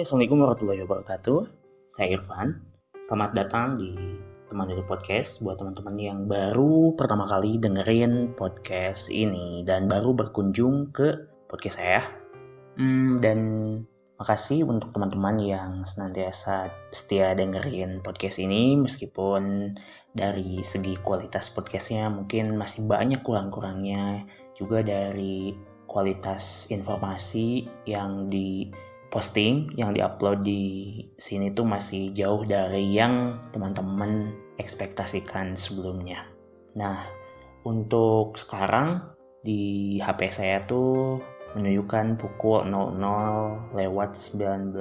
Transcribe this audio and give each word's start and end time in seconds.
Assalamualaikum 0.00 0.40
warahmatullahi 0.40 0.80
wabarakatuh. 0.88 1.40
Saya 1.92 2.16
Irfan. 2.16 2.56
Selamat 3.04 3.36
datang 3.36 3.76
di 3.76 3.92
Teman 4.48 4.72
Duduk 4.72 4.88
Podcast 4.88 5.44
buat 5.44 5.60
teman-teman 5.60 5.92
yang 6.00 6.24
baru 6.24 6.96
pertama 6.96 7.28
kali 7.28 7.60
dengerin 7.60 8.32
podcast 8.32 9.12
ini 9.12 9.60
dan 9.68 9.92
baru 9.92 10.16
berkunjung 10.16 10.88
ke 10.96 11.28
podcast 11.52 11.84
saya. 11.84 12.00
Hmm, 12.80 13.20
dan 13.20 13.38
makasih 14.16 14.64
untuk 14.64 14.88
teman-teman 14.88 15.36
yang 15.36 15.84
senantiasa 15.84 16.72
setia 16.88 17.36
dengerin 17.36 18.00
podcast 18.00 18.40
ini 18.40 18.80
meskipun 18.80 19.76
dari 20.16 20.64
segi 20.64 20.96
kualitas 21.04 21.52
podcastnya 21.52 22.08
mungkin 22.08 22.56
masih 22.56 22.88
banyak 22.88 23.20
kurang-kurangnya 23.20 24.24
juga 24.56 24.80
dari 24.80 25.52
kualitas 25.84 26.72
informasi 26.72 27.68
yang 27.84 28.32
di 28.32 28.72
posting 29.10 29.74
yang 29.74 29.90
diupload 29.90 30.46
di 30.46 30.62
sini 31.18 31.50
tuh 31.50 31.66
masih 31.66 32.14
jauh 32.14 32.46
dari 32.46 32.94
yang 32.94 33.42
teman-teman 33.50 34.30
ekspektasikan 34.56 35.58
sebelumnya. 35.58 36.30
Nah, 36.78 37.02
untuk 37.66 38.38
sekarang 38.38 39.02
di 39.42 39.98
HP 39.98 40.30
saya 40.30 40.62
tuh 40.62 41.18
menunjukkan 41.58 42.14
pukul 42.16 42.62
00 42.70 43.74
lewat 43.74 44.14
19 44.14 44.78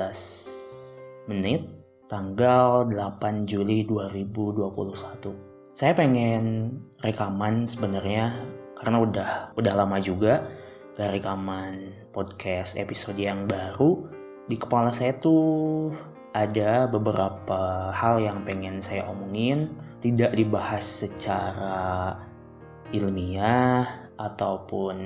menit 1.25 1.65
tanggal 2.05 2.85
8 2.85 3.49
Juli 3.49 3.85
2021. 3.89 5.73
Saya 5.73 5.93
pengen 5.97 6.75
rekaman 7.01 7.65
sebenarnya 7.65 8.33
karena 8.77 8.97
udah 9.01 9.29
udah 9.57 9.73
lama 9.73 9.97
juga 9.97 10.45
gak 10.99 11.15
rekaman 11.15 11.95
podcast 12.11 12.75
episode 12.75 13.15
yang 13.15 13.47
baru 13.47 14.18
di 14.49 14.57
kepala 14.57 14.89
saya 14.89 15.13
tuh 15.21 15.93
ada 16.33 16.89
beberapa 16.89 17.93
hal 17.93 18.17
yang 18.17 18.41
pengen 18.41 18.81
saya 18.81 19.05
omongin. 19.05 19.69
Tidak 20.01 20.33
dibahas 20.33 21.05
secara 21.05 22.17
ilmiah 22.89 24.09
ataupun 24.17 24.97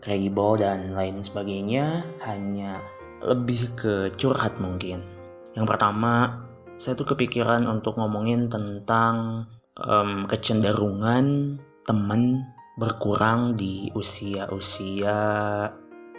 kredibel 0.00 0.56
dan 0.56 0.96
lain 0.96 1.20
sebagainya. 1.20 2.08
Hanya 2.24 2.80
lebih 3.20 3.76
ke 3.76 4.16
curhat 4.16 4.56
mungkin. 4.56 5.04
Yang 5.52 5.76
pertama 5.76 6.40
saya 6.80 6.96
tuh 6.96 7.12
kepikiran 7.12 7.68
untuk 7.68 8.00
ngomongin 8.00 8.48
tentang 8.48 9.44
um, 9.76 10.24
kecenderungan 10.24 11.60
temen 11.84 12.40
berkurang 12.80 13.52
di 13.52 13.92
usia-usia 13.92 15.20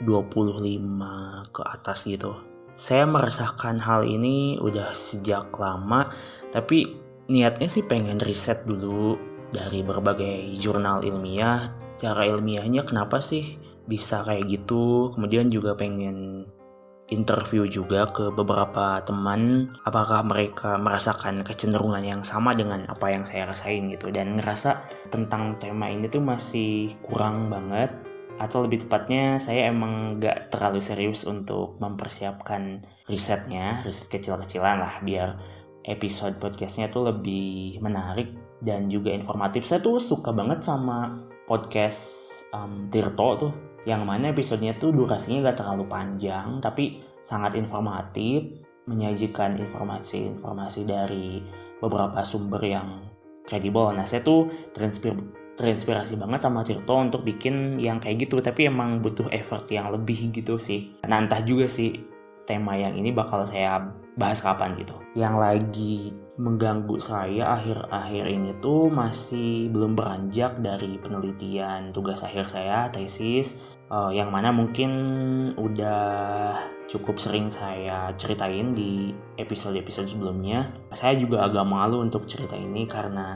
25 0.03 1.53
ke 1.53 1.61
atas 1.65 2.09
gitu. 2.09 2.37
Saya 2.75 3.05
merasakan 3.05 3.77
hal 3.77 4.07
ini 4.07 4.57
udah 4.57 4.95
sejak 4.95 5.53
lama, 5.61 6.09
tapi 6.49 6.97
niatnya 7.29 7.69
sih 7.69 7.85
pengen 7.85 8.17
riset 8.17 8.65
dulu 8.65 9.15
dari 9.53 9.85
berbagai 9.85 10.55
jurnal 10.57 11.05
ilmiah. 11.05 11.69
Cara 11.99 12.25
ilmiahnya 12.25 12.87
kenapa 12.87 13.21
sih 13.21 13.59
bisa 13.85 14.25
kayak 14.25 14.49
gitu? 14.49 15.13
Kemudian 15.13 15.51
juga 15.53 15.77
pengen 15.77 16.49
interview 17.11 17.67
juga 17.67 18.07
ke 18.07 18.31
beberapa 18.31 19.03
teman 19.03 19.67
apakah 19.83 20.23
mereka 20.23 20.79
merasakan 20.79 21.43
kecenderungan 21.43 22.01
yang 22.01 22.23
sama 22.23 22.55
dengan 22.55 22.87
apa 22.87 23.11
yang 23.11 23.27
saya 23.27 23.51
rasain 23.51 23.91
gitu 23.91 24.09
dan 24.09 24.39
ngerasa 24.39 24.79
tentang 25.11 25.59
tema 25.59 25.91
ini 25.91 26.07
tuh 26.07 26.23
masih 26.23 26.95
kurang 27.03 27.51
banget 27.51 27.91
atau 28.41 28.65
lebih 28.65 28.89
tepatnya 28.89 29.37
saya 29.37 29.69
emang 29.69 30.17
gak 30.17 30.49
terlalu 30.49 30.81
serius 30.81 31.29
untuk 31.29 31.77
mempersiapkan 31.77 32.81
risetnya, 33.05 33.85
riset 33.85 34.09
kecil-kecilan 34.09 34.81
lah 34.81 34.97
biar 35.05 35.37
episode 35.85 36.41
podcastnya 36.41 36.89
tuh 36.89 37.13
lebih 37.13 37.77
menarik 37.85 38.33
dan 38.65 38.89
juga 38.89 39.13
informatif. 39.13 39.69
Saya 39.69 39.85
tuh 39.85 40.01
suka 40.01 40.33
banget 40.33 40.65
sama 40.65 41.21
podcast 41.45 42.33
um, 42.49 42.89
Tirto 42.89 43.29
tuh, 43.37 43.53
yang 43.85 44.09
mana 44.09 44.33
episodenya 44.33 44.73
tuh 44.81 44.89
durasinya 44.89 45.53
gak 45.53 45.61
terlalu 45.61 45.85
panjang 45.85 46.57
tapi 46.57 47.05
sangat 47.21 47.53
informatif, 47.53 48.41
menyajikan 48.89 49.53
informasi-informasi 49.61 50.81
dari 50.89 51.45
beberapa 51.77 52.25
sumber 52.25 52.61
yang 52.65 53.05
kredibel. 53.45 53.93
Nah 53.93 54.05
saya 54.05 54.25
tuh 54.25 54.49
terinspirasi 54.73 55.40
terinspirasi 55.61 56.17
banget 56.17 56.41
sama 56.41 56.65
Tirto 56.65 56.97
untuk 56.97 57.21
bikin 57.21 57.77
yang 57.77 58.01
kayak 58.01 58.25
gitu. 58.25 58.41
Tapi 58.41 58.67
emang 58.67 58.99
butuh 58.99 59.29
effort 59.29 59.69
yang 59.69 59.93
lebih 59.93 60.33
gitu 60.33 60.57
sih. 60.57 60.97
Nah 61.05 61.21
entah 61.21 61.45
juga 61.45 61.69
sih 61.69 62.01
tema 62.49 62.73
yang 62.73 62.97
ini 62.97 63.13
bakal 63.13 63.45
saya 63.45 63.85
bahas 64.17 64.41
kapan 64.41 64.75
gitu. 64.81 64.97
Yang 65.13 65.35
lagi 65.37 65.95
mengganggu 66.41 66.97
saya 66.97 67.61
akhir-akhir 67.61 68.25
ini 68.25 68.51
tuh 68.59 68.89
masih 68.89 69.69
belum 69.69 69.93
beranjak 69.93 70.57
dari 70.57 70.97
penelitian 70.97 71.93
tugas 71.93 72.25
akhir 72.25 72.49
saya 72.49 72.89
tesis 72.89 73.61
uh, 73.91 74.09
yang 74.09 74.31
mana 74.33 74.49
mungkin 74.49 74.91
udah 75.59 76.01
cukup 76.87 77.19
sering 77.19 77.51
saya 77.51 78.11
ceritain 78.15 78.73
di 78.73 79.11
episode-episode 79.37 80.07
sebelumnya. 80.11 80.71
Saya 80.95 81.19
juga 81.19 81.45
agak 81.45 81.67
malu 81.67 82.01
untuk 82.01 82.25
cerita 82.25 82.55
ini 82.55 82.87
karena 82.87 83.35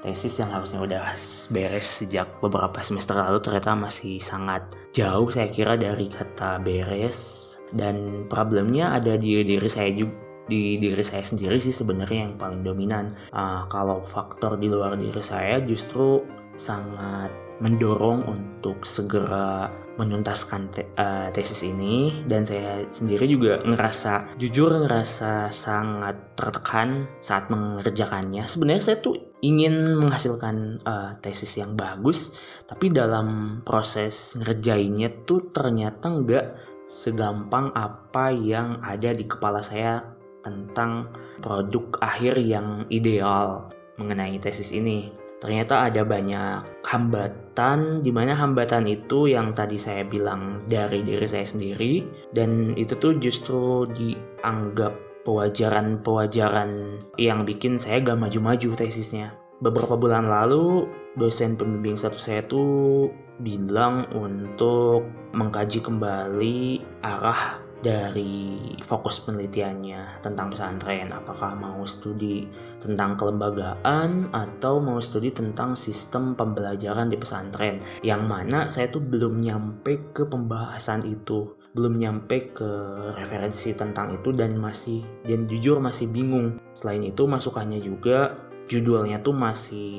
tesis 0.00 0.40
yang 0.40 0.50
harusnya 0.52 0.80
udah 0.80 1.12
beres 1.52 2.04
sejak 2.04 2.28
beberapa 2.40 2.80
semester 2.80 3.16
lalu 3.16 3.40
ternyata 3.44 3.76
masih 3.76 4.16
sangat 4.20 4.64
jauh 4.96 5.28
saya 5.28 5.52
kira 5.52 5.76
dari 5.76 6.08
kata 6.08 6.60
beres. 6.60 7.46
Dan 7.70 8.26
problemnya 8.26 8.98
ada 8.98 9.14
di 9.14 9.46
diri 9.46 9.70
saya 9.70 9.94
juga 9.94 10.30
di 10.50 10.74
diri 10.82 11.06
saya 11.06 11.22
sendiri 11.22 11.62
sih 11.62 11.70
sebenarnya 11.70 12.26
yang 12.26 12.34
paling 12.34 12.66
dominan. 12.66 13.14
Uh, 13.30 13.62
kalau 13.70 14.02
faktor 14.02 14.58
di 14.58 14.66
luar 14.66 14.98
diri 14.98 15.22
saya 15.22 15.62
justru 15.62 16.26
sangat 16.58 17.30
mendorong 17.62 18.26
untuk 18.26 18.82
segera 18.82 19.70
menuntaskan 19.94 20.60
te 20.74 20.82
uh, 20.98 21.30
tesis 21.30 21.62
ini. 21.62 22.26
Dan 22.26 22.42
saya 22.42 22.82
sendiri 22.90 23.30
juga 23.30 23.62
ngerasa 23.62 24.34
jujur 24.42 24.74
ngerasa 24.82 25.54
sangat 25.54 26.34
tertekan 26.34 27.06
saat 27.22 27.46
mengerjakannya. 27.46 28.50
Sebenarnya 28.50 28.82
saya 28.82 28.98
tuh 28.98 29.29
ingin 29.40 29.96
menghasilkan 29.96 30.80
uh, 30.84 31.16
tesis 31.24 31.56
yang 31.60 31.72
bagus 31.76 32.36
tapi 32.68 32.92
dalam 32.92 33.60
proses 33.64 34.36
ngerjainnya 34.36 35.24
tuh 35.24 35.48
ternyata 35.50 36.12
nggak 36.12 36.46
segampang 36.90 37.70
apa 37.72 38.34
yang 38.34 38.82
ada 38.82 39.14
di 39.14 39.22
kepala 39.22 39.62
saya 39.62 40.02
tentang 40.42 41.06
produk 41.38 42.02
akhir 42.02 42.40
yang 42.42 42.84
ideal 42.90 43.70
mengenai 44.00 44.40
tesis 44.40 44.72
ini. 44.72 45.12
Ternyata 45.40 45.88
ada 45.88 46.04
banyak 46.04 46.84
hambatan 46.84 48.04
di 48.04 48.12
mana 48.12 48.36
hambatan 48.36 48.84
itu 48.84 49.32
yang 49.32 49.56
tadi 49.56 49.80
saya 49.80 50.04
bilang 50.04 50.68
dari 50.68 51.00
diri 51.00 51.24
saya 51.24 51.48
sendiri 51.48 52.04
dan 52.36 52.76
itu 52.76 52.92
tuh 53.00 53.16
justru 53.16 53.88
dianggap 53.88 55.09
pewajaran-pewajaran 55.24 57.00
yang 57.20 57.44
bikin 57.44 57.76
saya 57.76 58.00
gak 58.00 58.20
maju-maju 58.20 58.76
tesisnya. 58.76 59.36
Beberapa 59.60 59.96
bulan 60.00 60.24
lalu 60.24 60.88
dosen 61.20 61.58
pembimbing 61.58 62.00
satu 62.00 62.16
saya 62.16 62.40
tuh 62.48 63.12
bilang 63.40 64.08
untuk 64.16 65.04
mengkaji 65.36 65.84
kembali 65.84 66.80
arah 67.04 67.60
dari 67.80 68.76
fokus 68.84 69.24
penelitiannya 69.24 70.20
tentang 70.20 70.52
pesantren. 70.52 71.12
Apakah 71.12 71.56
mau 71.56 71.82
studi 71.88 72.44
tentang 72.76 73.16
kelembagaan 73.16 74.28
atau 74.32 74.78
mau 74.78 75.00
studi 75.00 75.32
tentang 75.32 75.74
sistem 75.74 76.36
pembelajaran 76.36 77.08
di 77.08 77.16
pesantren? 77.16 77.80
Yang 78.04 78.22
mana 78.24 78.58
saya 78.68 78.92
tuh 78.92 79.00
belum 79.00 79.40
nyampe 79.40 80.12
ke 80.12 80.28
pembahasan 80.28 81.04
itu 81.08 81.59
belum 81.70 82.02
nyampe 82.02 82.50
ke 82.50 82.70
referensi 83.14 83.70
tentang 83.78 84.18
itu 84.18 84.34
dan 84.34 84.58
masih 84.58 85.06
dan 85.22 85.46
jujur 85.46 85.78
masih 85.78 86.10
bingung. 86.10 86.58
Selain 86.74 87.02
itu 87.06 87.26
masukannya 87.26 87.78
juga 87.78 88.34
judulnya 88.66 89.22
tuh 89.22 89.34
masih 89.34 89.92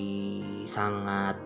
sangat 0.67 1.39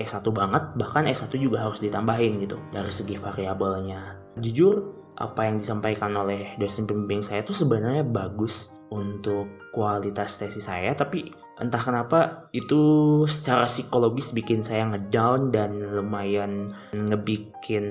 S1 0.00 0.24
banget 0.32 0.62
bahkan 0.76 1.04
S1 1.04 1.32
juga 1.36 1.64
harus 1.68 1.80
ditambahin 1.80 2.40
gitu 2.44 2.60
dari 2.72 2.92
segi 2.92 3.16
variabelnya. 3.16 4.20
Jujur 4.40 5.02
apa 5.20 5.44
yang 5.44 5.60
disampaikan 5.60 6.16
oleh 6.16 6.56
dosen 6.56 6.88
pembimbing 6.88 7.20
saya 7.20 7.44
itu 7.44 7.52
sebenarnya 7.52 8.04
bagus 8.04 8.72
untuk 8.92 9.48
kualitas 9.72 10.40
tesis 10.40 10.68
saya 10.68 10.92
tapi 10.96 11.32
entah 11.62 11.78
kenapa 11.78 12.50
itu 12.50 12.82
secara 13.30 13.70
psikologis 13.70 14.34
bikin 14.34 14.66
saya 14.66 14.90
ngedown 14.90 15.54
dan 15.54 15.78
lumayan 15.78 16.66
ngebikin 16.90 17.86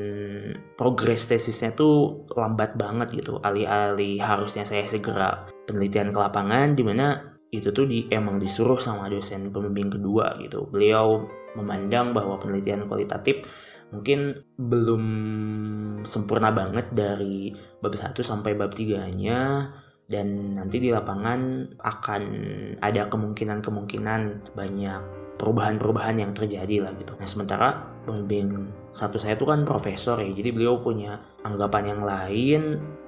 progres 0.75 1.31
tesisnya 1.31 1.71
tuh 1.71 2.27
lambat 2.35 2.75
banget 2.75 3.23
gitu. 3.23 3.39
Alih-alih 3.39 4.19
harusnya 4.19 4.67
saya 4.67 4.83
segera 4.83 5.47
penelitian 5.65 6.11
ke 6.11 6.19
lapangan 6.19 6.75
di 6.75 6.83
mana 6.83 7.31
itu 7.51 7.71
tuh 7.71 7.87
di, 7.87 8.07
emang 8.11 8.39
disuruh 8.39 8.79
sama 8.79 9.07
dosen 9.07 9.51
pembimbing 9.55 9.95
kedua 9.95 10.35
gitu. 10.43 10.67
Beliau 10.67 11.23
memandang 11.55 12.11
bahwa 12.11 12.39
penelitian 12.39 12.87
kualitatif 12.87 13.43
mungkin 13.91 14.39
belum 14.55 15.03
sempurna 16.07 16.51
banget 16.55 16.91
dari 16.95 17.51
bab 17.83 17.91
1 17.91 18.15
sampai 18.23 18.55
bab 18.55 18.71
3-nya 18.71 19.67
dan 20.11 20.59
nanti 20.59 20.83
di 20.83 20.91
lapangan 20.91 21.71
akan 21.79 22.23
ada 22.83 23.07
kemungkinan-kemungkinan 23.07 24.51
banyak 24.51 25.01
perubahan-perubahan 25.39 26.21
yang 26.21 26.35
terjadi 26.35 26.85
lah 26.85 26.93
gitu. 26.99 27.15
Nah 27.17 27.25
sementara 27.25 27.81
pembimbing 28.05 28.69
satu 28.91 29.17
saya 29.17 29.39
itu 29.39 29.47
kan 29.47 29.63
profesor 29.63 30.19
ya, 30.19 30.29
jadi 30.35 30.51
beliau 30.51 30.83
punya 30.83 31.17
anggapan 31.47 31.95
yang 31.97 32.01
lain. 32.03 32.61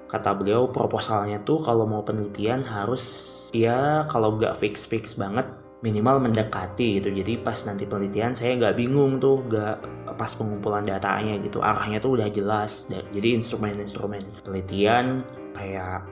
Kata 0.09 0.37
beliau 0.37 0.69
proposalnya 0.69 1.41
tuh 1.41 1.65
kalau 1.65 1.89
mau 1.89 2.05
penelitian 2.05 2.61
harus 2.61 3.03
ya 3.49 4.05
kalau 4.09 4.37
nggak 4.37 4.57
fix-fix 4.61 5.17
banget 5.17 5.45
minimal 5.81 6.21
mendekati 6.21 7.01
gitu. 7.01 7.09
Jadi 7.11 7.41
pas 7.41 7.57
nanti 7.65 7.83
penelitian 7.89 8.37
saya 8.37 8.55
nggak 8.55 8.77
bingung 8.77 9.17
tuh, 9.17 9.41
nggak 9.49 9.75
pas 10.13 10.31
pengumpulan 10.37 10.85
datanya 10.85 11.41
gitu. 11.41 11.59
Arahnya 11.59 11.97
tuh 11.97 12.17
udah 12.21 12.29
jelas. 12.29 12.85
Jadi 12.89 13.41
instrumen-instrumen 13.41 14.21
penelitian 14.45 15.25
kayak 15.57 16.05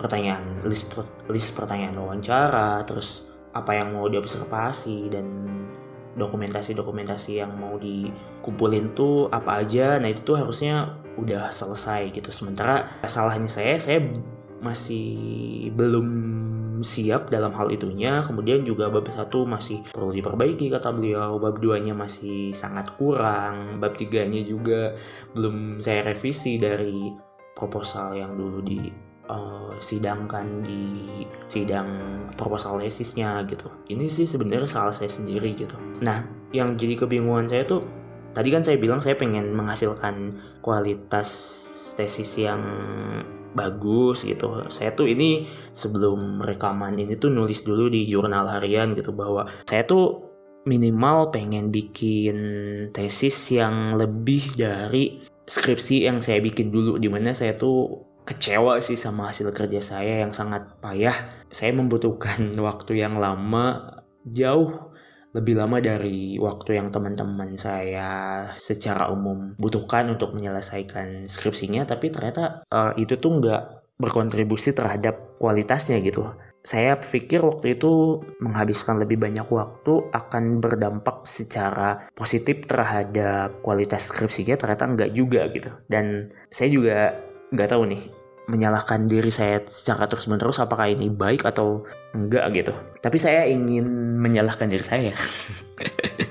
pertanyaan 0.00 0.64
list 0.64 0.96
list 1.28 1.52
pertanyaan 1.52 2.00
wawancara 2.00 2.80
terus 2.88 3.28
apa 3.52 3.76
yang 3.76 3.92
mau 3.92 4.08
diobservasi 4.08 5.12
dan 5.12 5.26
dokumentasi-dokumentasi 6.18 7.38
yang 7.38 7.54
mau 7.54 7.78
dikumpulin 7.78 8.92
tuh 8.96 9.30
apa 9.30 9.62
aja. 9.62 10.00
Nah 10.00 10.10
itu 10.10 10.26
tuh 10.26 10.36
harusnya 10.40 10.98
udah 11.20 11.52
selesai 11.54 12.10
gitu. 12.14 12.30
Sementara 12.34 13.00
salahnya 13.06 13.46
saya 13.50 13.78
saya 13.78 14.02
masih 14.60 15.70
belum 15.74 16.08
siap 16.82 17.30
dalam 17.30 17.54
hal 17.54 17.70
itunya. 17.70 18.24
Kemudian 18.26 18.66
juga 18.66 18.90
bab 18.90 19.06
satu 19.08 19.46
masih 19.46 19.84
perlu 19.90 20.10
diperbaiki 20.12 20.72
kata 20.72 20.90
beliau. 20.90 21.38
Bab 21.38 21.62
duanya 21.62 21.94
masih 21.94 22.50
sangat 22.56 22.90
kurang. 22.98 23.78
Bab 23.78 23.94
tiganya 23.94 24.42
juga 24.42 24.96
belum 25.36 25.78
saya 25.78 26.06
revisi 26.10 26.58
dari 26.58 27.14
proposal 27.54 28.16
yang 28.16 28.34
dulu 28.34 28.64
di 28.64 29.09
uh, 29.30 29.72
sidangkan 29.78 30.66
di 30.66 30.82
sidang 31.46 31.94
proposal 32.34 32.82
tesisnya 32.82 33.46
gitu. 33.46 33.70
Ini 33.86 34.10
sih 34.10 34.26
sebenarnya 34.26 34.66
salah 34.66 34.94
saya 34.94 35.08
sendiri 35.08 35.54
gitu. 35.54 35.78
Nah, 36.02 36.26
yang 36.50 36.74
jadi 36.74 37.06
kebingungan 37.06 37.46
saya 37.46 37.62
tuh 37.62 37.86
tadi 38.34 38.50
kan 38.50 38.66
saya 38.66 38.76
bilang 38.82 38.98
saya 38.98 39.14
pengen 39.14 39.54
menghasilkan 39.54 40.34
kualitas 40.60 41.28
tesis 41.94 42.42
yang 42.42 42.62
bagus 43.54 44.22
gitu. 44.22 44.66
Saya 44.70 44.94
tuh 44.94 45.10
ini 45.10 45.46
sebelum 45.74 46.42
rekaman 46.42 46.94
ini 46.98 47.18
tuh 47.18 47.30
nulis 47.30 47.66
dulu 47.66 47.90
di 47.90 48.06
jurnal 48.06 48.46
harian 48.46 48.94
gitu 48.94 49.10
bahwa 49.10 49.46
saya 49.66 49.86
tuh 49.86 50.30
minimal 50.68 51.32
pengen 51.32 51.72
bikin 51.72 52.38
tesis 52.92 53.34
yang 53.56 53.96
lebih 53.96 54.52
dari 54.54 55.24
skripsi 55.48 56.06
yang 56.06 56.22
saya 56.22 56.38
bikin 56.38 56.70
dulu 56.70 57.00
di 57.00 57.08
mana 57.10 57.34
saya 57.34 57.56
tuh 57.56 58.09
kecewa 58.30 58.78
sih 58.78 58.94
sama 58.94 59.34
hasil 59.34 59.50
kerja 59.50 59.82
saya 59.82 60.22
yang 60.22 60.30
sangat 60.30 60.78
payah. 60.78 61.50
Saya 61.50 61.74
membutuhkan 61.74 62.54
waktu 62.66 63.02
yang 63.02 63.18
lama, 63.18 63.98
jauh 64.22 64.94
lebih 65.30 65.58
lama 65.58 65.78
dari 65.78 66.38
waktu 66.42 66.78
yang 66.78 66.90
teman-teman 66.90 67.54
saya 67.54 68.10
secara 68.58 69.10
umum 69.14 69.54
butuhkan 69.58 70.10
untuk 70.10 70.34
menyelesaikan 70.34 71.26
skripsinya, 71.26 71.86
tapi 71.86 72.10
ternyata 72.10 72.66
uh, 72.66 72.94
itu 72.98 73.14
tuh 73.18 73.38
nggak 73.38 73.62
berkontribusi 73.98 74.74
terhadap 74.74 75.38
kualitasnya 75.38 76.02
gitu. 76.02 76.34
Saya 76.66 76.98
pikir 76.98 77.40
waktu 77.46 77.78
itu 77.78 78.20
menghabiskan 78.42 79.00
lebih 79.00 79.22
banyak 79.22 79.46
waktu 79.48 80.10
akan 80.12 80.60
berdampak 80.60 81.24
secara 81.24 82.10
positif 82.12 82.66
terhadap 82.66 83.62
kualitas 83.62 84.10
skripsinya, 84.10 84.58
ternyata 84.58 84.84
nggak 84.90 85.10
juga 85.14 85.46
gitu. 85.54 85.70
Dan 85.86 86.26
saya 86.50 86.68
juga 86.74 87.16
nggak 87.54 87.70
tahu 87.70 87.82
nih 87.86 88.02
menyalahkan 88.50 89.06
diri 89.06 89.30
saya 89.30 89.62
secara 89.62 90.10
terus 90.10 90.26
menerus 90.26 90.58
apakah 90.58 90.90
ini 90.90 91.06
baik 91.06 91.46
atau 91.46 91.86
enggak 92.10 92.50
gitu. 92.58 92.74
Tapi 92.98 93.16
saya 93.16 93.46
ingin 93.46 93.86
menyalahkan 94.18 94.66
diri 94.66 94.82
saya. 94.82 95.14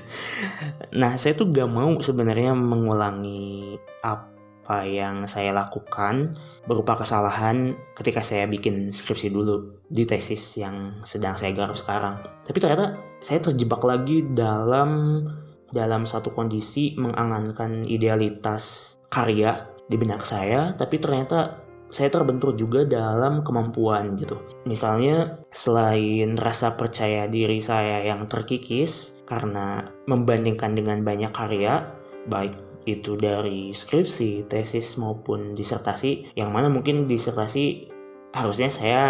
Nah 0.90 1.14
saya 1.14 1.38
tuh 1.38 1.54
gak 1.54 1.70
mau 1.70 2.02
sebenarnya 2.02 2.50
mengulangi 2.54 3.78
apa 4.02 4.82
yang 4.86 5.24
saya 5.30 5.54
lakukan. 5.54 6.34
Berupa 6.66 6.98
kesalahan 6.98 7.74
ketika 7.96 8.20
saya 8.20 8.44
bikin 8.46 8.92
skripsi 8.92 9.32
dulu 9.32 9.80
di 9.88 10.04
tesis 10.04 10.60
yang 10.60 11.00
sedang 11.08 11.34
saya 11.34 11.56
garap 11.56 11.78
sekarang. 11.78 12.20
Tapi 12.44 12.58
ternyata 12.60 13.00
saya 13.24 13.40
terjebak 13.40 13.80
lagi 13.82 14.26
dalam 14.30 15.24
dalam 15.70 16.02
satu 16.04 16.34
kondisi 16.34 16.98
mengangankan 16.98 17.86
idealitas 17.86 18.94
karya 19.08 19.70
di 19.86 19.96
benak 19.98 20.22
saya, 20.22 20.74
tapi 20.74 20.98
ternyata 21.02 21.69
saya 21.90 22.08
terbentur 22.10 22.54
juga 22.54 22.86
dalam 22.86 23.42
kemampuan 23.42 24.14
gitu. 24.18 24.38
Misalnya 24.66 25.42
selain 25.50 26.38
rasa 26.38 26.78
percaya 26.78 27.26
diri 27.26 27.58
saya 27.58 28.02
yang 28.06 28.30
terkikis 28.30 29.20
karena 29.26 29.90
membandingkan 30.06 30.74
dengan 30.74 31.02
banyak 31.02 31.30
karya, 31.34 31.86
baik 32.30 32.54
itu 32.88 33.18
dari 33.18 33.74
skripsi, 33.74 34.48
tesis 34.48 34.96
maupun 34.96 35.52
disertasi, 35.52 36.32
yang 36.38 36.54
mana 36.54 36.72
mungkin 36.72 37.04
disertasi 37.04 37.90
harusnya 38.32 38.70
saya 38.70 39.02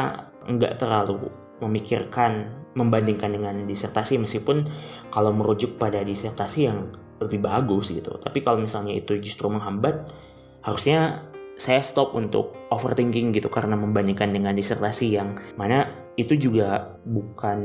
nggak 0.48 0.80
terlalu 0.80 1.28
memikirkan 1.60 2.56
membandingkan 2.72 3.34
dengan 3.34 3.60
disertasi 3.66 4.16
meskipun 4.16 4.64
kalau 5.12 5.34
merujuk 5.34 5.76
pada 5.76 6.00
disertasi 6.00 6.70
yang 6.70 6.88
lebih 7.20 7.44
bagus 7.44 7.92
gitu. 7.92 8.16
Tapi 8.16 8.40
kalau 8.40 8.64
misalnya 8.64 8.96
itu 8.96 9.20
justru 9.20 9.52
menghambat, 9.52 10.08
harusnya 10.64 11.28
saya 11.60 11.84
stop 11.84 12.16
untuk 12.16 12.56
overthinking 12.72 13.36
gitu 13.36 13.52
karena 13.52 13.76
membandingkan 13.76 14.32
dengan 14.32 14.56
disertasi 14.56 15.12
yang 15.12 15.36
mana 15.60 15.92
itu 16.16 16.32
juga 16.40 16.96
bukan 17.04 17.60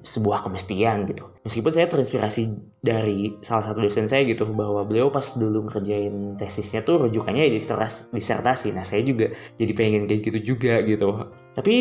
sebuah 0.00 0.48
kemestian 0.48 1.04
gitu. 1.04 1.28
Meskipun 1.44 1.72
saya 1.76 1.92
terinspirasi 1.92 2.48
dari 2.80 3.36
salah 3.44 3.68
satu 3.68 3.84
dosen 3.84 4.08
saya 4.08 4.24
gitu 4.24 4.48
bahwa 4.56 4.80
beliau 4.88 5.12
pas 5.12 5.36
dulu 5.36 5.68
ngerjain 5.68 6.40
tesisnya 6.40 6.80
tuh 6.80 7.04
rujukannya 7.04 7.48
ya 7.48 7.52
disertasi, 7.52 8.08
disertasi. 8.16 8.72
Nah 8.72 8.88
saya 8.88 9.04
juga 9.04 9.28
jadi 9.60 9.72
pengen 9.76 10.08
kayak 10.08 10.20
gitu 10.24 10.56
juga 10.56 10.80
gitu. 10.88 11.28
Tapi 11.52 11.76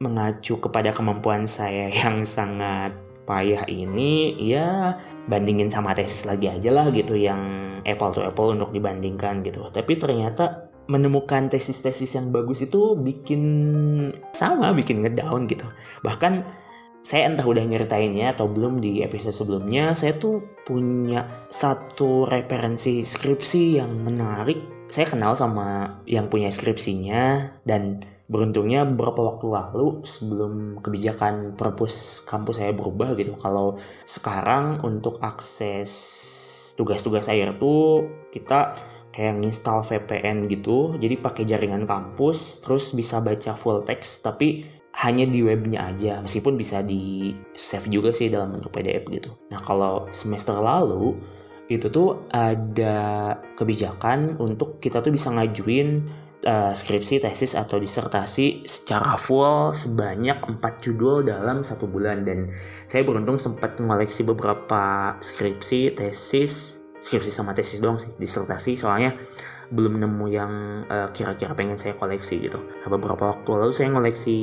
mengacu 0.00 0.56
kepada 0.64 0.96
kemampuan 0.96 1.44
saya 1.44 1.92
yang 2.00 2.24
sangat 2.24 2.96
payah 3.28 3.68
ini 3.68 4.34
ya 4.40 4.96
bandingin 5.28 5.68
sama 5.68 5.92
tesis 5.92 6.26
lagi 6.26 6.50
aja 6.50 6.72
lah 6.72 6.90
gitu 6.90 7.14
yang 7.14 7.38
apple 7.86 8.10
to 8.10 8.24
apple 8.24 8.50
untuk 8.50 8.72
dibandingkan 8.72 9.44
gitu. 9.46 9.68
Tapi 9.70 9.96
ternyata 9.96 10.69
menemukan 10.90 11.46
tesis-tesis 11.46 12.18
yang 12.18 12.34
bagus 12.34 12.66
itu 12.66 12.98
bikin 12.98 13.42
sama 14.34 14.74
bikin 14.74 15.06
ngedown 15.06 15.46
gitu. 15.46 15.62
Bahkan 16.02 16.42
saya 17.00 17.30
entah 17.30 17.46
udah 17.46 17.64
nyeritainnya 17.64 18.36
atau 18.36 18.50
belum 18.50 18.82
di 18.82 19.00
episode 19.00 19.32
sebelumnya 19.32 19.96
saya 19.96 20.18
tuh 20.18 20.42
punya 20.66 21.46
satu 21.48 22.26
referensi 22.26 23.06
skripsi 23.06 23.80
yang 23.80 24.02
menarik. 24.02 24.90
Saya 24.90 25.06
kenal 25.06 25.38
sama 25.38 26.02
yang 26.04 26.26
punya 26.26 26.50
skripsinya 26.50 27.54
dan 27.62 28.02
beruntungnya 28.26 28.82
beberapa 28.82 29.34
waktu 29.34 29.46
lalu 29.46 29.86
sebelum 30.02 30.82
kebijakan 30.82 31.54
perpus 31.54 32.26
kampus 32.26 32.58
saya 32.58 32.74
berubah 32.74 33.14
gitu. 33.14 33.38
Kalau 33.38 33.78
sekarang 34.04 34.82
untuk 34.82 35.22
akses 35.22 35.90
tugas-tugas 36.74 37.30
air 37.30 37.54
tuh 37.56 38.06
kita 38.34 38.74
kayak 39.10 39.42
nginstal 39.42 39.82
VPN 39.82 40.46
gitu 40.50 40.94
jadi 40.98 41.18
pakai 41.18 41.44
jaringan 41.46 41.84
kampus 41.86 42.62
terus 42.62 42.94
bisa 42.94 43.18
baca 43.18 43.58
full 43.58 43.82
text 43.82 44.22
tapi 44.22 44.66
hanya 45.00 45.24
di 45.24 45.40
webnya 45.46 45.90
aja 45.94 46.18
meskipun 46.20 46.58
bisa 46.58 46.82
di 46.82 47.32
save 47.54 47.86
juga 47.88 48.10
sih 48.10 48.26
dalam 48.26 48.52
bentuk 48.52 48.74
PDF 48.74 49.06
gitu. 49.06 49.30
Nah 49.54 49.62
kalau 49.62 50.10
semester 50.10 50.58
lalu 50.58 51.14
itu 51.70 51.86
tuh 51.86 52.26
ada 52.34 53.38
kebijakan 53.54 54.34
untuk 54.42 54.82
kita 54.82 54.98
tuh 54.98 55.14
bisa 55.14 55.30
ngajuin 55.30 56.02
uh, 56.42 56.74
skripsi, 56.74 57.22
tesis 57.22 57.54
atau 57.54 57.78
disertasi 57.78 58.66
secara 58.66 59.14
full 59.14 59.70
sebanyak 59.70 60.34
4 60.34 60.58
judul 60.82 61.22
dalam 61.22 61.62
satu 61.62 61.86
bulan. 61.86 62.26
Dan 62.26 62.50
saya 62.90 63.06
beruntung 63.06 63.38
sempat 63.38 63.78
mengoleksi 63.78 64.26
beberapa 64.26 65.14
skripsi, 65.22 65.94
tesis, 65.94 66.79
skripsi 67.00 67.32
sama 67.32 67.56
tesis 67.56 67.80
doang 67.80 67.96
sih 67.96 68.12
disertasi. 68.20 68.76
Soalnya 68.76 69.16
belum 69.72 69.98
nemu 70.02 70.26
yang 70.28 70.52
eh, 70.86 71.08
kira-kira 71.14 71.56
pengen 71.56 71.80
saya 71.80 71.96
koleksi 71.96 72.38
gitu. 72.42 72.60
Nah, 72.60 72.88
beberapa 72.92 73.34
waktu 73.34 73.50
lalu 73.56 73.72
saya 73.72 73.88
ngoleksi 73.94 74.36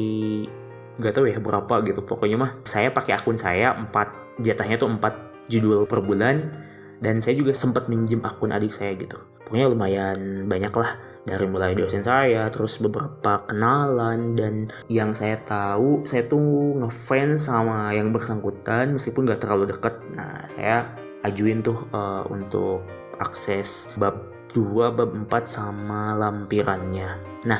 nggak 0.98 1.14
tahu 1.14 1.26
ya 1.30 1.38
berapa 1.38 1.74
gitu. 1.86 2.02
Pokoknya 2.02 2.38
mah 2.42 2.52
saya 2.66 2.90
pakai 2.90 3.22
akun 3.22 3.38
saya 3.38 3.78
empat 3.78 4.10
jatahnya 4.42 4.82
tuh 4.82 4.90
empat 4.90 5.14
judul 5.48 5.86
per 5.86 6.02
bulan. 6.02 6.50
Dan 6.98 7.22
saya 7.22 7.38
juga 7.38 7.54
sempat 7.54 7.86
minjem 7.86 8.26
akun 8.26 8.50
adik 8.50 8.74
saya 8.74 8.98
gitu. 8.98 9.22
Pokoknya 9.46 9.70
lumayan 9.70 10.50
banyak 10.50 10.74
lah. 10.74 10.98
Dari 11.28 11.44
mulai 11.44 11.76
dosen 11.76 12.02
saya 12.08 12.50
terus 12.50 12.82
beberapa 12.82 13.46
kenalan. 13.46 14.34
Dan 14.34 14.66
yang 14.90 15.14
saya 15.14 15.38
tahu 15.46 16.08
saya 16.10 16.26
tuh 16.26 16.74
ngefans 16.82 17.52
sama 17.52 17.94
yang 17.94 18.10
bersangkutan 18.10 18.98
meskipun 18.98 19.30
nggak 19.30 19.46
terlalu 19.46 19.70
deket. 19.70 19.94
Nah 20.18 20.42
saya 20.50 20.90
ajuin 21.26 21.66
tuh 21.66 21.88
uh, 21.96 22.26
untuk 22.30 22.86
akses 23.18 23.94
bab 23.98 24.18
2, 24.54 24.94
bab 24.94 25.12
4 25.14 25.30
sama 25.46 26.16
lampirannya. 26.18 27.18
Nah, 27.46 27.60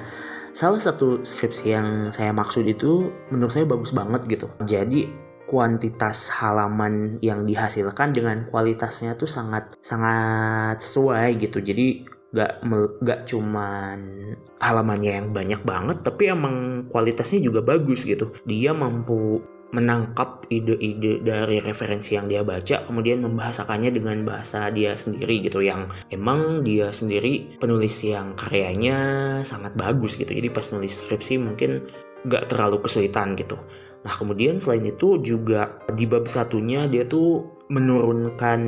salah 0.54 0.82
satu 0.82 1.22
skripsi 1.22 1.66
yang 1.70 1.88
saya 2.14 2.34
maksud 2.34 2.66
itu 2.66 3.10
menurut 3.34 3.54
saya 3.54 3.66
bagus 3.66 3.94
banget 3.94 4.26
gitu. 4.30 4.48
Jadi 4.66 5.10
kuantitas 5.48 6.28
halaman 6.28 7.16
yang 7.24 7.48
dihasilkan 7.48 8.12
dengan 8.12 8.44
kualitasnya 8.52 9.16
tuh 9.16 9.30
sangat 9.30 9.80
sangat 9.80 10.82
sesuai 10.84 11.40
gitu. 11.40 11.64
Jadi 11.64 12.18
gak, 12.36 12.64
gak 13.04 13.24
cuman 13.24 14.00
halamannya 14.60 15.12
yang 15.24 15.30
banyak 15.32 15.62
banget 15.64 15.98
tapi 16.04 16.28
emang 16.28 16.86
kualitasnya 16.92 17.40
juga 17.40 17.64
bagus 17.64 18.04
gitu 18.04 18.36
dia 18.44 18.76
mampu 18.76 19.40
menangkap 19.76 20.48
ide-ide 20.48 21.20
dari 21.20 21.60
referensi 21.60 22.16
yang 22.16 22.32
dia 22.32 22.40
baca 22.40 22.88
kemudian 22.88 23.20
membahasakannya 23.20 23.92
dengan 23.92 24.24
bahasa 24.24 24.72
dia 24.72 24.96
sendiri 24.96 25.44
gitu 25.44 25.60
yang 25.60 25.92
emang 26.08 26.64
dia 26.64 26.96
sendiri 26.96 27.60
penulis 27.60 28.00
yang 28.08 28.32
karyanya 28.40 28.98
sangat 29.44 29.76
bagus 29.76 30.16
gitu. 30.16 30.32
Jadi 30.32 30.48
pas 30.48 30.64
nulis 30.72 31.04
skripsi 31.04 31.36
mungkin 31.44 31.84
gak 32.28 32.52
terlalu 32.52 32.80
kesulitan 32.80 33.36
gitu. 33.36 33.60
Nah 34.08 34.14
kemudian 34.16 34.56
selain 34.62 34.88
itu 34.88 35.20
juga 35.20 35.84
di 35.92 36.08
bab 36.08 36.32
satunya 36.32 36.88
dia 36.88 37.04
tuh 37.04 37.60
menurunkan 37.68 38.60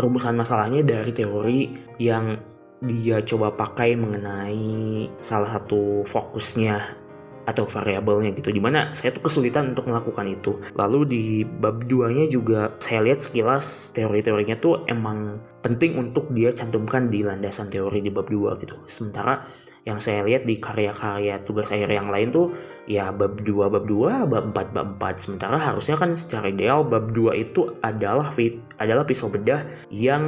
rumusan 0.00 0.32
masalahnya 0.32 0.80
dari 0.80 1.12
teori 1.12 1.60
yang 2.00 2.40
dia 2.80 3.18
coba 3.20 3.52
pakai 3.52 3.98
mengenai 3.98 5.10
salah 5.20 5.58
satu 5.58 6.06
fokusnya 6.06 7.07
atau 7.48 7.64
variabelnya 7.64 8.36
gitu 8.36 8.52
di 8.52 8.60
mana 8.60 8.92
saya 8.92 9.16
tuh 9.16 9.24
kesulitan 9.24 9.72
untuk 9.72 9.88
melakukan 9.88 10.28
itu. 10.28 10.60
Lalu 10.76 11.00
di 11.08 11.24
bab 11.48 11.88
2 11.88 12.12
nya 12.12 12.24
juga 12.28 12.76
saya 12.76 13.00
lihat 13.00 13.24
sekilas 13.24 13.96
teori-teorinya 13.96 14.60
tuh 14.60 14.84
emang 14.84 15.40
penting 15.64 15.96
untuk 15.96 16.28
dia 16.36 16.52
cantumkan 16.52 17.08
di 17.08 17.24
landasan 17.24 17.72
teori 17.72 18.04
di 18.04 18.12
bab 18.12 18.28
2 18.28 18.60
gitu. 18.60 18.76
Sementara 18.84 19.48
yang 19.88 20.04
saya 20.04 20.20
lihat 20.20 20.44
di 20.44 20.60
karya-karya 20.60 21.40
tugas 21.48 21.72
akhir 21.72 21.88
yang 21.88 22.12
lain 22.12 22.28
tuh 22.28 22.52
ya 22.84 23.08
bab 23.08 23.40
2 23.40 23.72
bab 23.72 23.88
2 23.88 24.28
bab 24.28 24.44
4 24.52 24.76
bab 24.76 24.88
4 25.00 25.16
sementara 25.16 25.56
harusnya 25.56 25.96
kan 25.96 26.12
secara 26.12 26.52
ideal 26.52 26.84
bab 26.84 27.08
2 27.08 27.32
itu 27.32 27.72
adalah 27.80 28.28
adalah 28.76 29.08
pisau 29.08 29.32
bedah 29.32 29.64
yang 29.88 30.24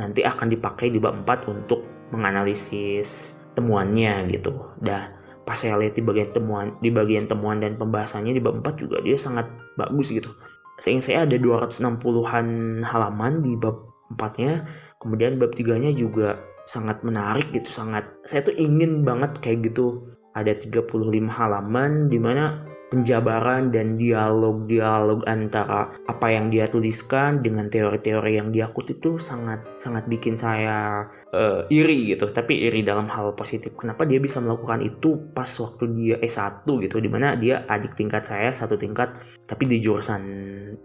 nanti 0.00 0.24
akan 0.24 0.48
dipakai 0.48 0.88
di 0.88 0.96
bab 0.96 1.20
4 1.20 1.52
untuk 1.52 1.84
menganalisis 2.08 3.36
temuannya 3.52 4.24
gitu. 4.32 4.72
Dah 4.80 5.23
pas 5.44 5.56
saya 5.60 5.76
lihat 5.76 5.94
di 5.94 6.02
bagian 6.02 6.32
temuan 6.32 6.76
di 6.80 6.88
bagian 6.88 7.28
temuan 7.28 7.60
dan 7.60 7.76
pembahasannya 7.76 8.32
di 8.32 8.40
bab 8.40 8.64
4 8.64 8.80
juga 8.80 8.96
dia 9.04 9.16
sangat 9.20 9.48
bagus 9.76 10.10
gitu. 10.10 10.32
Seingat 10.80 11.06
saya 11.06 11.18
ada 11.22 11.38
260-an 11.38 12.46
halaman 12.82 13.44
di 13.44 13.54
bab 13.54 13.94
4-nya, 14.10 14.66
kemudian 14.98 15.38
bab 15.38 15.54
3-nya 15.54 15.94
juga 15.94 16.42
sangat 16.66 17.04
menarik 17.06 17.52
gitu, 17.54 17.70
sangat 17.70 18.08
saya 18.26 18.42
tuh 18.42 18.56
ingin 18.56 19.06
banget 19.06 19.38
kayak 19.38 19.70
gitu. 19.70 20.08
Ada 20.34 20.58
35 20.58 21.30
halaman 21.30 22.10
di 22.10 22.18
mana 22.18 22.73
penjabaran 22.90 23.70
dan 23.70 23.94
dialog-dialog 23.94 25.24
antara 25.28 25.94
apa 26.06 26.26
yang 26.30 26.48
dia 26.48 26.66
tuliskan 26.66 27.38
dengan 27.38 27.70
teori-teori 27.70 28.32
yang 28.38 28.48
dia 28.50 28.70
kutip 28.70 29.04
itu 29.04 29.20
sangat 29.20 29.60
sangat 29.76 30.08
bikin 30.08 30.32
saya 30.32 31.04
uh, 31.36 31.68
iri 31.68 32.16
gitu. 32.16 32.30
Tapi 32.32 32.64
iri 32.70 32.80
dalam 32.80 33.04
hal 33.12 33.36
positif. 33.36 33.76
Kenapa 33.76 34.08
dia 34.08 34.16
bisa 34.16 34.40
melakukan 34.40 34.80
itu 34.80 35.18
pas 35.36 35.50
waktu 35.60 35.84
dia 35.92 36.16
S1 36.24 36.64
gitu? 36.64 36.96
Di 37.02 37.10
mana 37.12 37.36
dia 37.36 37.68
adik 37.68 37.92
tingkat 37.92 38.24
saya 38.24 38.54
satu 38.56 38.80
tingkat 38.80 39.12
tapi 39.44 39.68
di 39.68 39.76
jurusan 39.82 40.22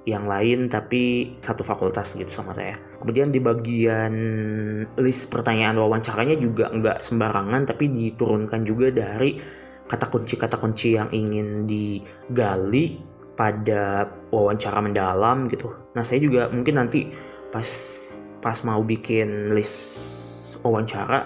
yang 0.03 0.27
lain 0.27 0.67
tapi 0.67 1.35
satu 1.39 1.63
fakultas 1.63 2.17
gitu 2.17 2.27
sama 2.27 2.51
saya. 2.51 2.75
Kemudian 2.99 3.31
di 3.31 3.39
bagian 3.39 4.13
list 4.99 5.31
pertanyaan 5.31 5.79
wawancaranya 5.79 6.35
juga 6.35 6.67
nggak 6.73 6.99
sembarangan 6.99 7.63
tapi 7.69 7.87
diturunkan 7.87 8.61
juga 8.67 8.91
dari 8.91 9.39
kata 9.89 10.05
kunci-kata 10.07 10.61
kunci 10.61 10.93
yang 10.93 11.09
ingin 11.09 11.65
digali 11.65 13.01
pada 13.33 14.05
wawancara 14.29 14.79
mendalam 14.85 15.49
gitu. 15.49 15.73
Nah 15.97 16.05
saya 16.05 16.21
juga 16.21 16.47
mungkin 16.53 16.77
nanti 16.77 17.09
pas 17.49 17.65
pas 18.39 18.55
mau 18.63 18.85
bikin 18.85 19.51
list 19.51 20.61
wawancara 20.61 21.25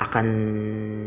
akan 0.00 0.26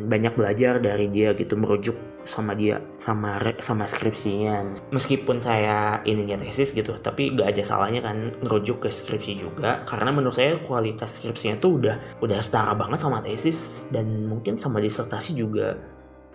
banyak 0.06 0.38
belajar 0.38 0.78
dari 0.78 1.10
dia 1.10 1.34
gitu 1.34 1.58
merujuk 1.58 1.98
sama 2.24 2.56
dia 2.56 2.80
sama 3.02 3.36
sama 3.60 3.84
skripsinya 3.84 4.64
meskipun 4.96 5.44
saya 5.44 6.00
ininya 6.08 6.40
tesis 6.40 6.72
gitu 6.72 6.96
tapi 7.04 7.36
gak 7.36 7.52
aja 7.52 7.76
salahnya 7.76 8.00
kan 8.00 8.32
merujuk 8.40 8.88
ke 8.88 8.90
skripsi 8.90 9.44
juga 9.44 9.84
karena 9.84 10.16
menurut 10.16 10.36
saya 10.40 10.56
kualitas 10.64 11.20
skripsinya 11.20 11.60
tuh 11.60 11.84
udah 11.84 11.96
udah 12.24 12.40
setara 12.40 12.72
banget 12.80 13.04
sama 13.04 13.20
tesis 13.20 13.90
dan 13.92 14.30
mungkin 14.32 14.56
sama 14.56 14.80
disertasi 14.80 15.36
juga 15.36 15.76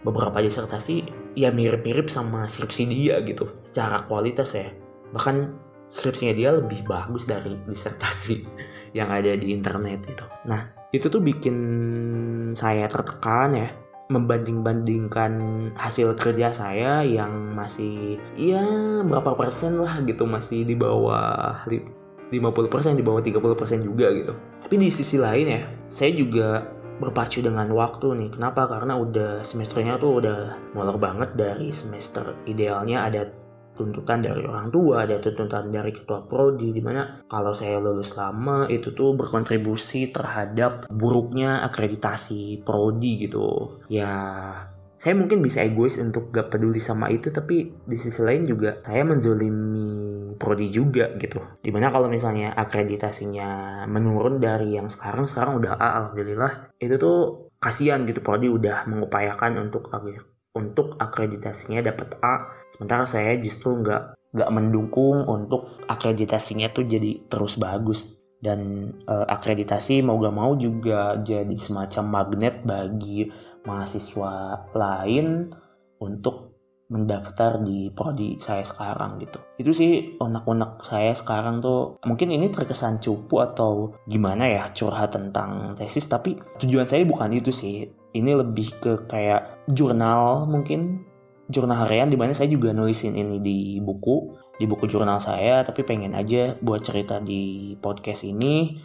beberapa 0.06 0.38
disertasi 0.38 1.06
ya 1.34 1.50
mirip-mirip 1.50 2.06
sama 2.10 2.46
skripsi 2.46 2.82
dia 2.86 3.18
gitu 3.26 3.50
secara 3.66 4.06
kualitas 4.06 4.54
ya. 4.54 4.70
Bahkan 5.14 5.36
skripsinya 5.88 6.34
dia 6.36 6.50
lebih 6.52 6.84
bagus 6.84 7.24
dari 7.24 7.56
disertasi 7.64 8.44
yang 8.98 9.08
ada 9.12 9.36
di 9.36 9.52
internet 9.52 10.04
itu 10.08 10.24
nah 10.48 10.72
itu 10.92 11.12
tuh 11.12 11.20
bikin 11.20 11.56
saya 12.56 12.88
tertekan 12.88 13.52
ya 13.52 13.68
membanding-bandingkan 14.08 15.32
hasil 15.76 16.16
kerja 16.16 16.48
saya 16.48 17.04
yang 17.04 17.52
masih 17.52 18.16
ya 18.40 18.64
berapa 19.04 19.36
persen 19.36 19.84
lah 19.84 20.00
gitu 20.08 20.24
masih 20.24 20.64
di 20.64 20.72
bawah 20.72 21.60
50% 21.68 22.96
di 22.96 23.04
bawah 23.04 23.20
30% 23.20 23.84
juga 23.84 24.08
gitu. 24.16 24.32
Tapi 24.64 24.74
di 24.80 24.88
sisi 24.88 25.20
lain 25.20 25.46
ya 25.52 25.62
saya 25.92 26.16
juga 26.16 26.64
berpacu 26.98 27.40
dengan 27.40 27.70
waktu 27.72 28.14
nih. 28.18 28.30
Kenapa? 28.34 28.66
Karena 28.66 28.98
udah 28.98 29.46
semesternya 29.46 29.96
tuh 29.96 30.22
udah 30.22 30.38
molor 30.74 30.98
banget 30.98 31.34
dari 31.38 31.70
semester 31.70 32.34
idealnya 32.44 33.06
ada 33.06 33.22
tuntutan 33.78 34.18
dari 34.18 34.42
orang 34.42 34.74
tua, 34.74 35.06
ada 35.06 35.22
tuntutan 35.22 35.70
dari 35.70 35.94
ketua 35.94 36.26
prodi 36.26 36.74
di 36.74 36.82
mana 36.82 37.22
kalau 37.30 37.54
saya 37.54 37.78
lulus 37.78 38.18
lama 38.18 38.66
itu 38.66 38.90
tuh 38.90 39.14
berkontribusi 39.14 40.10
terhadap 40.10 40.90
buruknya 40.90 41.62
akreditasi 41.62 42.66
prodi 42.66 43.30
gitu. 43.30 43.78
Ya 43.86 44.10
saya 44.98 45.14
mungkin 45.14 45.38
bisa 45.38 45.62
egois 45.62 45.94
untuk 46.02 46.34
gak 46.34 46.50
peduli 46.50 46.82
sama 46.82 47.06
itu 47.06 47.30
tapi 47.30 47.70
di 47.86 47.94
sisi 47.94 48.18
lain 48.18 48.42
juga 48.42 48.82
saya 48.82 49.06
menzolimi 49.06 50.07
prodi 50.38 50.70
juga 50.70 51.12
gitu. 51.18 51.42
Di 51.60 51.68
mana 51.74 51.90
kalau 51.90 52.06
misalnya 52.06 52.54
akreditasinya 52.54 53.82
menurun 53.90 54.38
dari 54.38 54.78
yang 54.78 54.88
sekarang 54.88 55.26
sekarang 55.26 55.58
udah 55.60 55.76
A 55.76 55.88
alhamdulillah. 56.02 56.72
Itu 56.78 56.94
tuh 56.96 57.18
kasihan 57.58 58.06
gitu 58.06 58.22
prodi 58.22 58.46
udah 58.48 58.86
mengupayakan 58.86 59.68
untuk 59.68 59.90
untuk 60.54 60.96
akreditasinya 60.96 61.82
dapat 61.82 62.16
A. 62.22 62.54
Sementara 62.70 63.04
saya 63.04 63.34
justru 63.36 63.76
nggak 63.82 64.16
nggak 64.38 64.50
mendukung 64.54 65.26
untuk 65.26 65.68
akreditasinya 65.90 66.70
tuh 66.70 66.86
jadi 66.86 67.26
terus 67.26 67.58
bagus. 67.58 68.16
Dan 68.38 68.94
uh, 69.10 69.26
akreditasi 69.26 69.98
mau 69.98 70.14
gak 70.22 70.30
mau 70.30 70.54
juga 70.54 71.18
jadi 71.26 71.58
semacam 71.58 72.04
magnet 72.06 72.62
bagi 72.62 73.26
mahasiswa 73.66 74.62
lain 74.78 75.50
untuk 75.98 76.57
mendaftar 76.88 77.60
di 77.60 77.92
prodi 77.92 78.40
saya 78.40 78.64
sekarang 78.64 79.20
gitu. 79.20 79.38
Itu 79.60 79.70
sih 79.76 80.16
onak-onak 80.16 80.84
saya 80.84 81.12
sekarang 81.12 81.60
tuh 81.60 82.00
mungkin 82.04 82.32
ini 82.32 82.48
terkesan 82.48 82.98
cupu 82.98 83.44
atau 83.44 83.96
gimana 84.08 84.48
ya 84.48 84.72
curhat 84.72 85.12
tentang 85.12 85.76
tesis 85.76 86.08
tapi 86.08 86.40
tujuan 86.60 86.88
saya 86.88 87.04
bukan 87.04 87.32
itu 87.36 87.52
sih. 87.52 87.88
Ini 88.08 88.40
lebih 88.40 88.80
ke 88.80 88.92
kayak 89.04 89.68
jurnal 89.68 90.48
mungkin 90.48 91.04
jurnal 91.48 91.88
harian 91.88 92.12
di 92.12 92.16
mana 92.16 92.36
saya 92.36 92.52
juga 92.52 92.76
nulisin 92.76 93.16
ini 93.16 93.40
di 93.40 93.58
buku 93.80 94.36
di 94.60 94.68
buku 94.68 94.84
jurnal 94.84 95.16
saya 95.16 95.64
tapi 95.64 95.80
pengen 95.86 96.12
aja 96.12 96.58
buat 96.60 96.84
cerita 96.84 97.22
di 97.24 97.72
podcast 97.80 98.28
ini 98.28 98.76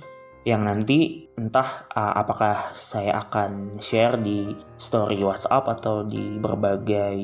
yang 0.43 0.67
nanti 0.67 1.27
entah 1.39 1.88
uh, 1.95 2.13
apakah 2.19 2.75
saya 2.75 3.23
akan 3.23 3.79
share 3.79 4.19
di 4.19 4.51
story 4.75 5.23
WhatsApp 5.23 5.79
atau 5.79 6.03
di 6.03 6.38
berbagai 6.38 7.17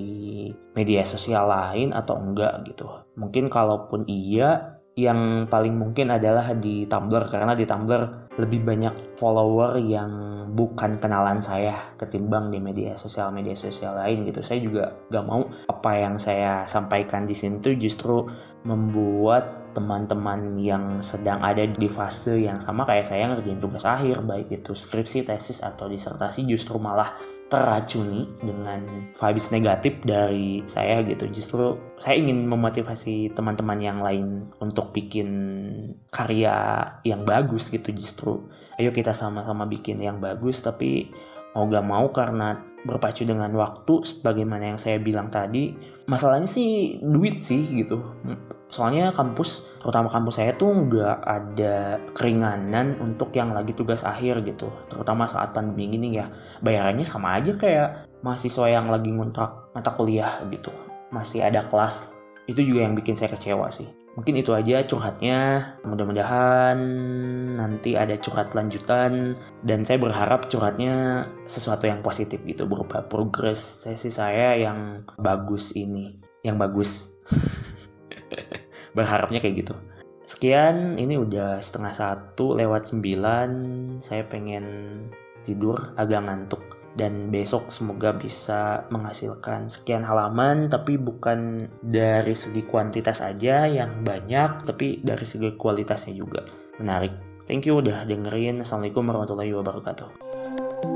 media 0.74 1.04
sosial 1.04 1.52
lain 1.52 1.92
atau 1.92 2.16
enggak 2.16 2.64
gitu. 2.72 2.88
Mungkin 3.20 3.52
kalaupun 3.52 4.08
iya, 4.08 4.80
yang 4.96 5.48
paling 5.48 5.76
mungkin 5.76 6.12
adalah 6.12 6.52
di 6.56 6.88
Tumblr 6.88 7.32
karena 7.32 7.56
di 7.56 7.64
Tumblr 7.64 8.32
lebih 8.40 8.64
banyak 8.64 9.20
follower 9.20 9.80
yang 9.84 10.12
bukan 10.56 10.98
kenalan 10.98 11.40
saya 11.40 11.94
ketimbang 11.96 12.50
di 12.50 12.58
media 12.58 12.98
sosial 12.98 13.30
media 13.32 13.56
sosial 13.56 13.96
lain 13.96 14.28
gitu. 14.28 14.44
Saya 14.44 14.60
juga 14.64 14.84
gak 15.12 15.26
mau 15.28 15.44
apa 15.68 15.92
yang 16.00 16.16
saya 16.18 16.66
sampaikan 16.66 17.28
di 17.28 17.36
sini 17.36 17.60
tuh 17.64 17.76
justru 17.80 18.26
membuat 18.68 19.69
teman-teman 19.80 20.60
yang 20.60 21.00
sedang 21.00 21.40
ada 21.40 21.64
di 21.64 21.88
fase 21.88 22.44
yang 22.44 22.60
sama 22.60 22.84
kayak 22.84 23.08
saya 23.08 23.32
ngerjain 23.32 23.64
tugas 23.64 23.88
akhir 23.88 24.20
baik 24.28 24.52
itu 24.52 24.76
skripsi, 24.76 25.24
tesis 25.24 25.64
atau 25.64 25.88
disertasi 25.88 26.44
justru 26.44 26.76
malah 26.76 27.16
teracuni 27.48 28.30
dengan 28.44 28.84
vibes 29.16 29.50
negatif 29.56 30.04
dari 30.04 30.62
saya 30.68 31.02
gitu. 31.08 31.32
Justru 31.32 31.80
saya 31.98 32.20
ingin 32.20 32.46
memotivasi 32.46 33.32
teman-teman 33.34 33.80
yang 33.80 34.04
lain 34.04 34.52
untuk 34.60 34.92
bikin 34.92 35.32
karya 36.12 36.84
yang 37.08 37.24
bagus 37.24 37.72
gitu 37.72 37.96
justru. 37.96 38.46
Ayo 38.78 38.92
kita 38.92 39.16
sama-sama 39.16 39.64
bikin 39.64 39.98
yang 39.98 40.20
bagus 40.20 40.60
tapi 40.62 41.10
mau 41.56 41.66
gak 41.66 41.88
mau 41.88 42.06
karena 42.14 42.62
berpacu 42.86 43.26
dengan 43.26 43.50
waktu 43.58 44.06
sebagaimana 44.06 44.76
yang 44.76 44.80
saya 44.80 45.02
bilang 45.02 45.28
tadi 45.28 45.76
masalahnya 46.08 46.48
sih 46.48 47.02
duit 47.04 47.44
sih 47.44 47.68
gitu 47.76 48.00
soalnya 48.70 49.10
kampus 49.10 49.66
terutama 49.82 50.14
kampus 50.14 50.38
saya 50.38 50.54
tuh 50.54 50.70
nggak 50.70 51.18
ada 51.26 51.98
keringanan 52.14 52.94
untuk 53.02 53.34
yang 53.34 53.52
lagi 53.52 53.74
tugas 53.74 54.06
akhir 54.06 54.46
gitu. 54.46 54.70
Terutama 54.88 55.26
saat 55.26 55.52
pandemi 55.52 55.90
gini 55.90 56.22
ya. 56.22 56.30
Bayarannya 56.62 57.06
sama 57.06 57.42
aja 57.42 57.58
kayak 57.58 58.10
mahasiswa 58.22 58.70
yang 58.70 58.88
lagi 58.94 59.10
ngontrak 59.10 59.74
mata 59.74 59.92
kuliah 59.98 60.46
gitu. 60.54 60.70
Masih 61.10 61.42
ada 61.42 61.66
kelas. 61.66 62.14
Itu 62.46 62.62
juga 62.62 62.86
yang 62.86 62.94
bikin 62.94 63.18
saya 63.18 63.34
kecewa 63.34 63.74
sih. 63.74 63.90
Mungkin 64.18 64.36
itu 64.36 64.52
aja 64.52 64.84
curhatnya. 64.84 65.74
Mudah-mudahan 65.88 66.78
nanti 67.56 67.96
ada 67.96 68.20
curhat 68.20 68.52
lanjutan. 68.52 69.32
Dan 69.64 69.88
saya 69.88 69.96
berharap 69.96 70.52
curhatnya 70.52 71.26
sesuatu 71.48 71.88
yang 71.88 72.04
positif 72.04 72.44
gitu. 72.44 72.68
Berupa 72.68 73.06
progres 73.06 73.88
sesi 73.88 74.12
saya 74.12 74.60
yang 74.60 75.08
bagus 75.16 75.72
ini. 75.74 76.20
Yang 76.44 76.58
bagus 76.60 76.90
berharapnya 79.00 79.40
kayak 79.40 79.64
gitu. 79.64 79.76
Sekian 80.30 80.94
ini 81.00 81.18
udah 81.18 81.58
setengah 81.58 81.90
satu 81.90 82.54
lewat 82.54 82.94
sembilan. 82.94 83.50
Saya 83.98 84.28
pengen 84.30 84.66
tidur 85.42 85.96
agak 85.98 86.22
ngantuk. 86.28 86.64
Dan 86.94 87.32
besok 87.32 87.72
semoga 87.72 88.12
bisa 88.12 88.84
menghasilkan 88.92 89.72
sekian 89.72 90.04
halaman 90.04 90.68
tapi 90.68 91.00
bukan 91.00 91.70
dari 91.80 92.34
segi 92.36 92.66
kuantitas 92.66 93.24
aja 93.24 93.70
yang 93.70 94.04
banyak 94.04 94.68
tapi 94.68 95.00
dari 95.00 95.24
segi 95.24 95.56
kualitasnya 95.56 96.14
juga. 96.14 96.44
Menarik. 96.78 97.46
Thank 97.48 97.66
you 97.66 97.80
udah 97.80 98.06
dengerin. 98.06 98.62
Assalamualaikum 98.62 99.10
warahmatullahi 99.10 99.54
wabarakatuh 99.56 100.89